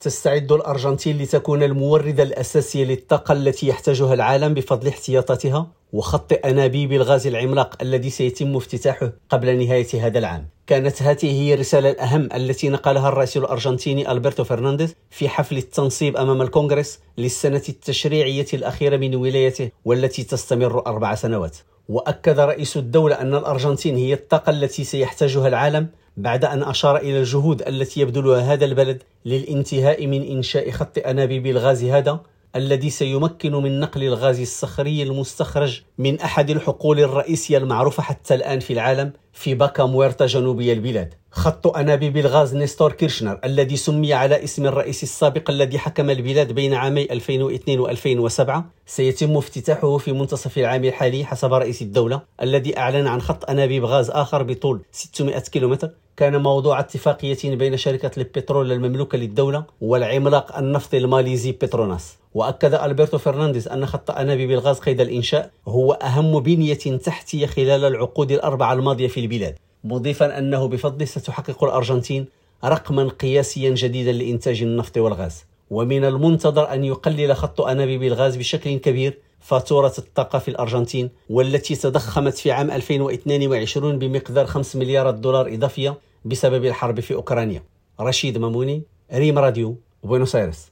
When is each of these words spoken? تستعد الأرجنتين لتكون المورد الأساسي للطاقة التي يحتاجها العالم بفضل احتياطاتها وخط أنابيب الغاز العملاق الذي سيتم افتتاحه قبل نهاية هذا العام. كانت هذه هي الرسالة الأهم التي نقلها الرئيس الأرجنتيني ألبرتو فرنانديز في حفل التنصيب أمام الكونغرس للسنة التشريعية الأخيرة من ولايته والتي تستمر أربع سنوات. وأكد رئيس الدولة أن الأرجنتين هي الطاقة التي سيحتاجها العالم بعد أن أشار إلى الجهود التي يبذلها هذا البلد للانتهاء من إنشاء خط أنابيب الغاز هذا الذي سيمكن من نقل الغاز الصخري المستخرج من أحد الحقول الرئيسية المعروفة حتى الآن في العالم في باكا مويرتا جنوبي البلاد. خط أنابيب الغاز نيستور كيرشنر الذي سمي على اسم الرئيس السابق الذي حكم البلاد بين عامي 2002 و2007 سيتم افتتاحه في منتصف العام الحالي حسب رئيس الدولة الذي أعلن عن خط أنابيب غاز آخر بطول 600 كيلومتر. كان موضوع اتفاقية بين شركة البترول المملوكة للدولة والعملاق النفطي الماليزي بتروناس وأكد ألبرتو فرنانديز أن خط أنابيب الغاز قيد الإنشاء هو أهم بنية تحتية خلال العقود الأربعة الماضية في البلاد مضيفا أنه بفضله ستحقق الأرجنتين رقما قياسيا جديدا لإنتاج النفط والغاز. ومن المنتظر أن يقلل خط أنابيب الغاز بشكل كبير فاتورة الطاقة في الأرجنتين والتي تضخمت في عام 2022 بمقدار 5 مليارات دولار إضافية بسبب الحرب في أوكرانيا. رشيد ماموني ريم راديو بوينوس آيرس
تستعد 0.00 0.52
الأرجنتين 0.52 1.18
لتكون 1.18 1.62
المورد 1.62 2.20
الأساسي 2.20 2.84
للطاقة 2.84 3.32
التي 3.32 3.66
يحتاجها 3.68 4.14
العالم 4.14 4.54
بفضل 4.54 4.88
احتياطاتها 4.88 5.70
وخط 5.92 6.32
أنابيب 6.44 6.92
الغاز 6.92 7.26
العملاق 7.26 7.82
الذي 7.82 8.10
سيتم 8.10 8.56
افتتاحه 8.56 9.12
قبل 9.30 9.58
نهاية 9.58 10.06
هذا 10.06 10.18
العام. 10.18 10.48
كانت 10.66 11.02
هذه 11.02 11.42
هي 11.42 11.54
الرسالة 11.54 11.90
الأهم 11.90 12.28
التي 12.34 12.68
نقلها 12.68 13.08
الرئيس 13.08 13.36
الأرجنتيني 13.36 14.12
ألبرتو 14.12 14.44
فرنانديز 14.44 14.94
في 15.10 15.28
حفل 15.28 15.56
التنصيب 15.56 16.16
أمام 16.16 16.42
الكونغرس 16.42 16.98
للسنة 17.18 17.62
التشريعية 17.68 18.46
الأخيرة 18.54 18.96
من 18.96 19.14
ولايته 19.14 19.70
والتي 19.84 20.22
تستمر 20.22 20.86
أربع 20.86 21.14
سنوات. 21.14 21.56
وأكد 21.88 22.40
رئيس 22.40 22.76
الدولة 22.76 23.20
أن 23.20 23.34
الأرجنتين 23.34 23.96
هي 23.96 24.14
الطاقة 24.14 24.50
التي 24.50 24.84
سيحتاجها 24.84 25.48
العالم 25.48 25.88
بعد 26.16 26.44
أن 26.44 26.62
أشار 26.62 26.96
إلى 26.96 27.18
الجهود 27.18 27.62
التي 27.62 28.00
يبذلها 28.00 28.52
هذا 28.52 28.64
البلد 28.64 29.02
للانتهاء 29.24 30.06
من 30.06 30.22
إنشاء 30.22 30.70
خط 30.70 30.98
أنابيب 31.06 31.46
الغاز 31.46 31.84
هذا 31.84 32.20
الذي 32.56 32.90
سيمكن 32.90 33.52
من 33.52 33.80
نقل 33.80 34.02
الغاز 34.04 34.40
الصخري 34.40 35.02
المستخرج 35.02 35.82
من 35.98 36.20
أحد 36.20 36.50
الحقول 36.50 37.00
الرئيسية 37.00 37.58
المعروفة 37.58 38.02
حتى 38.02 38.34
الآن 38.34 38.60
في 38.60 38.72
العالم 38.72 39.12
في 39.32 39.54
باكا 39.54 39.84
مويرتا 39.84 40.26
جنوبي 40.26 40.72
البلاد. 40.72 41.14
خط 41.30 41.76
أنابيب 41.76 42.16
الغاز 42.16 42.54
نيستور 42.56 42.92
كيرشنر 42.92 43.40
الذي 43.44 43.76
سمي 43.76 44.12
على 44.12 44.44
اسم 44.44 44.66
الرئيس 44.66 45.02
السابق 45.02 45.50
الذي 45.50 45.78
حكم 45.78 46.10
البلاد 46.10 46.52
بين 46.52 46.74
عامي 46.74 47.02
2002 47.12 47.86
و2007 47.86 48.62
سيتم 48.86 49.36
افتتاحه 49.36 49.98
في 49.98 50.12
منتصف 50.12 50.58
العام 50.58 50.84
الحالي 50.84 51.24
حسب 51.24 51.52
رئيس 51.52 51.82
الدولة 51.82 52.22
الذي 52.42 52.78
أعلن 52.78 53.06
عن 53.06 53.20
خط 53.20 53.50
أنابيب 53.50 53.84
غاز 53.84 54.10
آخر 54.10 54.42
بطول 54.42 54.82
600 54.92 55.38
كيلومتر. 55.38 55.90
كان 56.18 56.36
موضوع 56.36 56.80
اتفاقية 56.80 57.56
بين 57.56 57.76
شركة 57.76 58.10
البترول 58.18 58.72
المملوكة 58.72 59.18
للدولة 59.18 59.64
والعملاق 59.80 60.58
النفطي 60.58 60.98
الماليزي 60.98 61.52
بتروناس 61.52 62.16
وأكد 62.34 62.74
ألبرتو 62.74 63.18
فرنانديز 63.18 63.68
أن 63.68 63.86
خط 63.86 64.10
أنابيب 64.10 64.50
الغاز 64.50 64.78
قيد 64.78 65.00
الإنشاء 65.00 65.50
هو 65.68 65.92
أهم 65.92 66.40
بنية 66.40 66.74
تحتية 66.74 67.46
خلال 67.46 67.84
العقود 67.84 68.32
الأربعة 68.32 68.72
الماضية 68.72 69.08
في 69.08 69.20
البلاد 69.20 69.54
مضيفا 69.84 70.38
أنه 70.38 70.68
بفضله 70.68 71.04
ستحقق 71.04 71.64
الأرجنتين 71.64 72.26
رقما 72.64 73.08
قياسيا 73.08 73.70
جديدا 73.70 74.12
لإنتاج 74.12 74.62
النفط 74.62 74.98
والغاز. 74.98 75.44
ومن 75.70 76.04
المنتظر 76.04 76.72
أن 76.72 76.84
يقلل 76.84 77.36
خط 77.36 77.60
أنابيب 77.60 78.02
الغاز 78.02 78.36
بشكل 78.36 78.76
كبير 78.76 79.18
فاتورة 79.40 79.92
الطاقة 79.98 80.38
في 80.38 80.48
الأرجنتين 80.48 81.10
والتي 81.30 81.74
تضخمت 81.74 82.38
في 82.38 82.52
عام 82.52 82.70
2022 82.70 83.98
بمقدار 83.98 84.46
5 84.46 84.78
مليارات 84.78 85.14
دولار 85.14 85.54
إضافية 85.54 86.07
بسبب 86.24 86.64
الحرب 86.64 87.00
في 87.00 87.14
أوكرانيا. 87.14 87.62
رشيد 88.00 88.38
ماموني 88.38 88.82
ريم 89.12 89.38
راديو 89.38 89.76
بوينوس 90.02 90.36
آيرس 90.36 90.66